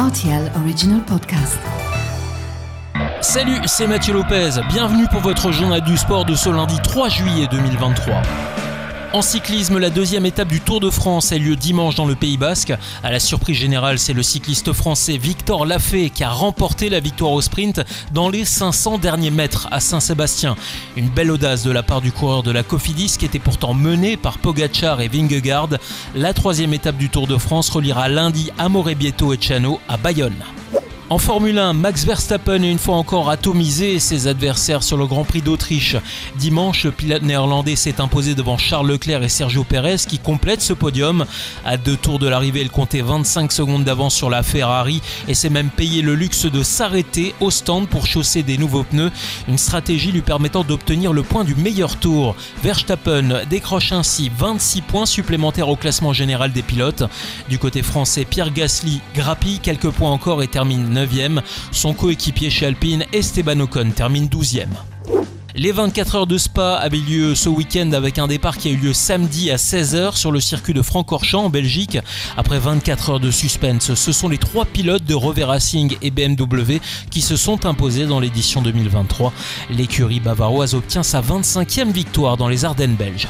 RTL 0.00 0.50
Original 0.62 1.02
Podcast. 1.02 1.58
Salut, 3.20 3.58
c'est 3.66 3.86
Mathieu 3.86 4.14
Lopez. 4.14 4.52
Bienvenue 4.70 5.06
pour 5.10 5.20
votre 5.20 5.52
journal 5.52 5.82
du 5.82 5.98
sport 5.98 6.24
de 6.24 6.34
ce 6.34 6.48
lundi 6.48 6.78
3 6.82 7.10
juillet 7.10 7.46
2023. 7.50 8.22
En 9.12 9.22
cyclisme, 9.22 9.78
la 9.78 9.90
deuxième 9.90 10.24
étape 10.24 10.46
du 10.46 10.60
Tour 10.60 10.78
de 10.78 10.88
France 10.88 11.32
a 11.32 11.38
lieu 11.38 11.56
dimanche 11.56 11.96
dans 11.96 12.06
le 12.06 12.14
Pays 12.14 12.36
Basque. 12.36 12.72
À 13.02 13.10
la 13.10 13.18
surprise 13.18 13.56
générale, 13.56 13.98
c'est 13.98 14.12
le 14.12 14.22
cycliste 14.22 14.72
français 14.72 15.16
Victor 15.16 15.66
Lafay 15.66 16.10
qui 16.10 16.22
a 16.22 16.30
remporté 16.30 16.88
la 16.88 17.00
victoire 17.00 17.32
au 17.32 17.40
sprint 17.40 17.80
dans 18.12 18.28
les 18.28 18.44
500 18.44 18.98
derniers 18.98 19.32
mètres 19.32 19.66
à 19.72 19.80
Saint-Sébastien. 19.80 20.54
Une 20.96 21.08
belle 21.08 21.32
audace 21.32 21.64
de 21.64 21.72
la 21.72 21.82
part 21.82 22.02
du 22.02 22.12
coureur 22.12 22.44
de 22.44 22.52
la 22.52 22.62
Cofidis 22.62 23.16
qui 23.18 23.24
était 23.24 23.40
pourtant 23.40 23.74
mené 23.74 24.16
par 24.16 24.38
Pogachar 24.38 25.00
et 25.00 25.08
Vingegaard. 25.08 25.70
La 26.14 26.32
troisième 26.32 26.72
étape 26.72 26.96
du 26.96 27.08
Tour 27.08 27.26
de 27.26 27.36
France 27.36 27.68
reliera 27.68 28.08
lundi 28.08 28.52
Amorebietto 28.58 29.34
et 29.34 29.40
Chano 29.40 29.80
à 29.88 29.96
Bayonne. 29.96 30.44
En 31.12 31.18
Formule 31.18 31.58
1, 31.58 31.72
Max 31.72 32.04
Verstappen 32.04 32.62
est 32.62 32.70
une 32.70 32.78
fois 32.78 32.94
encore 32.94 33.30
atomisé 33.30 33.98
ses 33.98 34.28
adversaires 34.28 34.84
sur 34.84 34.96
le 34.96 35.08
Grand 35.08 35.24
Prix 35.24 35.42
d'Autriche. 35.42 35.96
Dimanche, 36.36 36.84
le 36.84 36.92
pilote 36.92 37.22
néerlandais 37.22 37.74
s'est 37.74 38.00
imposé 38.00 38.36
devant 38.36 38.56
Charles 38.56 38.86
Leclerc 38.86 39.24
et 39.24 39.28
Sergio 39.28 39.64
Perez 39.64 39.96
qui 40.06 40.20
complètent 40.20 40.60
ce 40.60 40.72
podium. 40.72 41.26
À 41.64 41.76
deux 41.78 41.96
tours 41.96 42.20
de 42.20 42.28
l'arrivée, 42.28 42.60
il 42.60 42.70
comptait 42.70 43.02
25 43.02 43.50
secondes 43.50 43.82
d'avance 43.82 44.14
sur 44.14 44.30
la 44.30 44.44
Ferrari 44.44 45.02
et 45.26 45.34
s'est 45.34 45.50
même 45.50 45.70
payé 45.70 46.00
le 46.00 46.14
luxe 46.14 46.46
de 46.46 46.62
s'arrêter 46.62 47.34
au 47.40 47.50
stand 47.50 47.88
pour 47.88 48.06
chausser 48.06 48.44
des 48.44 48.56
nouveaux 48.56 48.84
pneus, 48.84 49.10
une 49.48 49.58
stratégie 49.58 50.12
lui 50.12 50.22
permettant 50.22 50.62
d'obtenir 50.62 51.12
le 51.12 51.24
point 51.24 51.42
du 51.42 51.56
meilleur 51.56 51.96
tour. 51.96 52.36
Verstappen 52.62 53.44
décroche 53.50 53.90
ainsi 53.90 54.30
26 54.38 54.82
points 54.82 55.06
supplémentaires 55.06 55.70
au 55.70 55.76
classement 55.76 56.12
général 56.12 56.52
des 56.52 56.62
pilotes. 56.62 57.02
Du 57.48 57.58
côté 57.58 57.82
français, 57.82 58.24
Pierre 58.24 58.52
Gasly 58.52 59.00
grappille 59.16 59.58
quelques 59.58 59.90
points 59.90 60.12
encore 60.12 60.44
et 60.44 60.46
termine 60.46 60.99
son 61.72 61.94
coéquipier 61.94 62.50
chez 62.50 62.66
Alpine, 62.66 63.04
Esteban 63.12 63.60
Ocon, 63.60 63.90
termine 63.94 64.26
12e. 64.26 64.66
Les 65.56 65.72
24 65.72 66.14
heures 66.14 66.26
de 66.28 66.38
Spa 66.38 66.76
avaient 66.76 66.96
lieu 66.96 67.34
ce 67.34 67.48
week-end 67.48 67.90
avec 67.92 68.18
un 68.18 68.28
départ 68.28 68.56
qui 68.56 68.68
a 68.68 68.70
eu 68.70 68.76
lieu 68.76 68.92
samedi 68.92 69.50
à 69.50 69.56
16h 69.56 70.16
sur 70.16 70.30
le 70.30 70.38
circuit 70.38 70.74
de 70.74 70.80
Francorchamps 70.80 71.44
en 71.44 71.50
Belgique. 71.50 71.98
Après 72.36 72.60
24 72.60 73.10
heures 73.10 73.20
de 73.20 73.32
suspense, 73.32 73.94
ce 73.94 74.12
sont 74.12 74.28
les 74.28 74.38
trois 74.38 74.64
pilotes 74.64 75.04
de 75.04 75.14
Rover 75.14 75.44
Racing 75.44 75.96
et 76.02 76.12
BMW 76.12 76.78
qui 77.10 77.20
se 77.20 77.36
sont 77.36 77.66
imposés 77.66 78.06
dans 78.06 78.20
l'édition 78.20 78.62
2023. 78.62 79.32
L'écurie 79.70 80.20
bavaroise 80.20 80.74
obtient 80.74 81.02
sa 81.02 81.20
25e 81.20 81.90
victoire 81.90 82.36
dans 82.36 82.48
les 82.48 82.64
Ardennes 82.64 82.94
belges. 82.94 83.28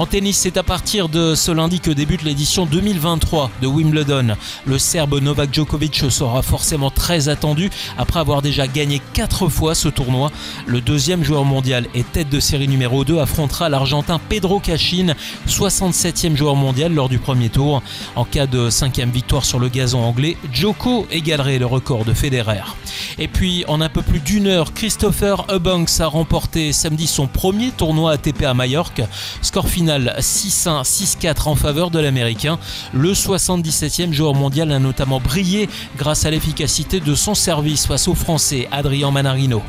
En 0.00 0.06
tennis, 0.06 0.38
c'est 0.38 0.56
à 0.56 0.62
partir 0.62 1.10
de 1.10 1.34
ce 1.34 1.50
lundi 1.50 1.78
que 1.78 1.90
débute 1.90 2.22
l'édition 2.22 2.64
2023 2.64 3.50
de 3.60 3.66
Wimbledon. 3.66 4.34
Le 4.64 4.78
Serbe 4.78 5.20
Novak 5.20 5.52
Djokovic 5.52 6.10
sera 6.10 6.40
forcément 6.40 6.90
très 6.90 7.28
attendu 7.28 7.68
après 7.98 8.18
avoir 8.18 8.40
déjà 8.40 8.66
gagné 8.66 9.02
4 9.12 9.48
fois 9.48 9.74
ce 9.74 9.88
tournoi. 9.88 10.32
Le 10.64 10.80
deuxième 10.80 11.22
joueur 11.22 11.44
mondial 11.44 11.86
et 11.94 12.02
tête 12.02 12.30
de 12.30 12.40
série 12.40 12.66
numéro 12.66 13.04
2 13.04 13.18
affrontera 13.18 13.68
l'Argentin 13.68 14.18
Pedro 14.26 14.58
Cachin, 14.58 15.12
67e 15.46 16.34
joueur 16.34 16.56
mondial 16.56 16.94
lors 16.94 17.10
du 17.10 17.18
premier 17.18 17.50
tour. 17.50 17.82
En 18.16 18.24
cas 18.24 18.46
de 18.46 18.70
cinquième 18.70 19.10
victoire 19.10 19.44
sur 19.44 19.58
le 19.58 19.68
gazon 19.68 20.02
anglais, 20.02 20.38
Djoko 20.50 21.08
égalerait 21.10 21.58
le 21.58 21.66
record 21.66 22.06
de 22.06 22.14
Federer. 22.14 22.62
Et 23.18 23.28
puis, 23.28 23.66
en 23.68 23.82
un 23.82 23.90
peu 23.90 24.00
plus 24.00 24.20
d'une 24.20 24.46
heure, 24.46 24.72
Christopher 24.72 25.44
Eubanks 25.50 26.00
a 26.00 26.06
remporté 26.06 26.72
samedi 26.72 27.06
son 27.06 27.26
premier 27.26 27.70
tournoi 27.70 28.12
ATP 28.12 28.44
à 28.44 28.54
Majorque. 28.54 29.02
Score 29.42 29.68
final 29.68 29.89
6-1, 29.98 30.84
6-4 30.84 31.48
en 31.48 31.56
faveur 31.56 31.90
de 31.90 31.98
l'Américain. 31.98 32.58
Le 32.92 33.12
77e 33.12 34.12
joueur 34.12 34.34
mondial 34.34 34.70
a 34.72 34.78
notamment 34.78 35.20
brillé 35.20 35.68
grâce 35.96 36.24
à 36.24 36.30
l'efficacité 36.30 37.00
de 37.00 37.14
son 37.14 37.34
service 37.34 37.86
face 37.86 38.08
au 38.08 38.14
Français 38.14 38.68
Adrien 38.70 39.10
Manarino. 39.10 39.62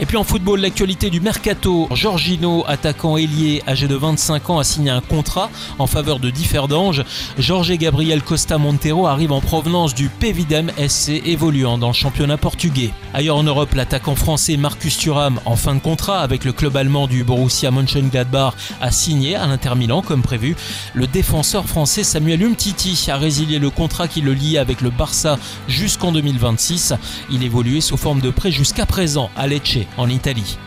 Et 0.00 0.06
puis 0.06 0.16
en 0.16 0.22
football, 0.22 0.60
l'actualité 0.60 1.10
du 1.10 1.20
mercato. 1.20 1.88
Jorginho, 1.92 2.64
attaquant 2.68 3.16
ailier 3.16 3.64
âgé 3.66 3.88
de 3.88 3.96
25 3.96 4.50
ans, 4.50 4.58
a 4.60 4.64
signé 4.64 4.90
un 4.90 5.00
contrat 5.00 5.50
en 5.80 5.88
faveur 5.88 6.20
de 6.20 6.30
Differdange. 6.30 7.04
Jorge 7.36 7.72
Gabriel 7.72 8.22
Costa 8.22 8.58
Montero 8.58 9.08
arrive 9.08 9.32
en 9.32 9.40
provenance 9.40 9.96
du 9.96 10.08
Pevidem 10.08 10.70
SC 10.78 11.20
évoluant 11.26 11.78
dans 11.78 11.88
le 11.88 11.94
championnat 11.94 12.36
portugais. 12.36 12.92
Ailleurs 13.12 13.38
en 13.38 13.42
Europe, 13.42 13.74
l'attaquant 13.74 14.14
français 14.14 14.56
Marcus 14.56 14.96
Thuram, 14.98 15.40
en 15.44 15.56
fin 15.56 15.74
de 15.74 15.80
contrat 15.80 16.20
avec 16.20 16.44
le 16.44 16.52
club 16.52 16.76
allemand 16.76 17.08
du 17.08 17.24
Borussia 17.24 17.72
Mönchengladbach, 17.72 18.54
a 18.80 18.92
signé 18.92 19.34
à 19.34 19.48
l'Inter 19.48 19.74
Milan 19.74 20.02
comme 20.02 20.22
prévu. 20.22 20.54
Le 20.94 21.08
défenseur 21.08 21.66
français 21.66 22.04
Samuel 22.04 22.44
Umtiti 22.44 23.10
a 23.10 23.16
résilié 23.16 23.58
le 23.58 23.70
contrat 23.70 24.06
qui 24.06 24.20
le 24.20 24.32
liait 24.32 24.58
avec 24.58 24.80
le 24.80 24.90
Barça 24.90 25.40
jusqu'en 25.66 26.12
2026. 26.12 26.94
Il 27.32 27.42
évoluait 27.42 27.80
sous 27.80 27.96
forme 27.96 28.20
de 28.20 28.30
prêt 28.30 28.52
jusqu'à 28.52 28.86
présent 28.86 29.28
Lecce 29.48 29.86
en 29.96 30.10
Italie. 30.10 30.58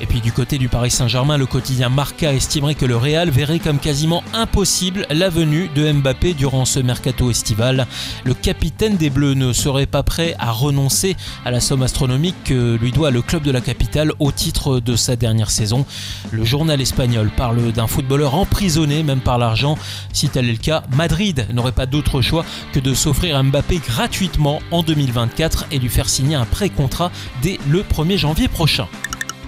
Et 0.00 0.06
puis 0.06 0.20
du 0.20 0.32
côté 0.32 0.58
du 0.58 0.68
Paris 0.68 0.90
Saint-Germain, 0.90 1.36
le 1.36 1.46
quotidien 1.46 1.88
Marca 1.88 2.32
estimerait 2.32 2.76
que 2.76 2.86
le 2.86 2.96
Real 2.96 3.30
verrait 3.30 3.58
comme 3.58 3.78
quasiment 3.78 4.22
impossible 4.32 5.06
la 5.10 5.28
venue 5.28 5.68
de 5.74 5.90
Mbappé 5.90 6.34
durant 6.34 6.64
ce 6.64 6.78
mercato 6.78 7.30
estival. 7.30 7.86
Le 8.24 8.34
capitaine 8.34 8.96
des 8.96 9.10
Bleus 9.10 9.34
ne 9.34 9.52
serait 9.52 9.86
pas 9.86 10.04
prêt 10.04 10.36
à 10.38 10.52
renoncer 10.52 11.16
à 11.44 11.50
la 11.50 11.60
somme 11.60 11.82
astronomique 11.82 12.36
que 12.44 12.76
lui 12.76 12.92
doit 12.92 13.10
le 13.10 13.22
club 13.22 13.42
de 13.42 13.50
la 13.50 13.60
capitale 13.60 14.12
au 14.20 14.30
titre 14.30 14.78
de 14.78 14.94
sa 14.94 15.16
dernière 15.16 15.50
saison. 15.50 15.84
Le 16.30 16.44
journal 16.44 16.80
espagnol 16.80 17.30
parle 17.36 17.72
d'un 17.72 17.88
footballeur 17.88 18.36
emprisonné 18.36 19.02
même 19.02 19.20
par 19.20 19.38
l'argent. 19.38 19.76
Si 20.12 20.28
tel 20.28 20.48
est 20.48 20.52
le 20.52 20.58
cas, 20.58 20.84
Madrid 20.96 21.46
n'aurait 21.52 21.72
pas 21.72 21.86
d'autre 21.86 22.22
choix 22.22 22.44
que 22.72 22.78
de 22.78 22.94
s'offrir 22.94 23.42
Mbappé 23.42 23.78
gratuitement 23.78 24.60
en 24.70 24.82
2024 24.82 25.66
et 25.72 25.78
lui 25.78 25.88
faire 25.88 26.08
signer 26.08 26.36
un 26.36 26.44
pré-contrat 26.44 27.10
dès 27.42 27.58
le 27.68 27.82
1er 27.82 28.16
janvier 28.16 28.48
prochain. 28.48 28.86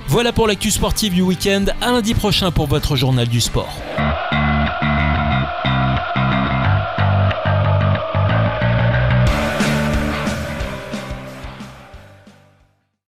Voilà 0.06 0.32
pour 0.32 0.46
l'actu 0.48 0.70
sportive 0.70 1.14
du 1.14 1.22
week-end. 1.22 1.66
À 1.80 1.92
lundi 1.92 2.14
prochain 2.14 2.50
pour 2.50 2.66
votre 2.66 2.96
journal 2.96 3.28
du 3.28 3.40
sport. 3.40 3.76